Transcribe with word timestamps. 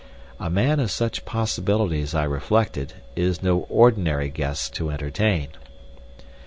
A 0.39 0.49
man 0.49 0.79
of 0.79 0.89
such 0.89 1.25
possibilities, 1.25 2.15
I 2.15 2.23
reflected, 2.23 2.93
is 3.15 3.43
no 3.43 3.67
ordinary 3.69 4.29
guest 4.29 4.73
to 4.77 4.89
entertain. 4.89 5.49